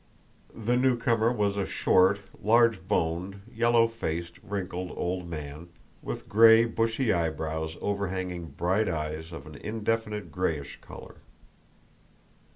[0.55, 5.69] The newcomer was a short, large boned, yellow faced, wrinkled old man,
[6.01, 11.17] with gray bushy eyebrows overhanging bright eyes of an indefinite grayish color.